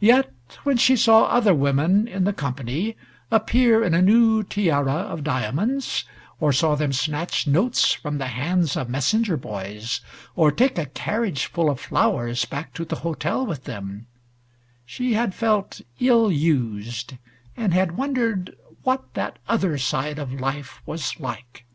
[0.00, 2.96] Yet when she saw other women in the company
[3.30, 6.06] appear in a new tiara of diamonds,
[6.40, 10.00] or saw them snatch notes from the hands of messenger boys,
[10.34, 14.06] or take a carriage full of flowers back to the hotel with them,
[14.86, 17.12] she had felt ill used,
[17.54, 21.66] and had wondered what that other side of life was like.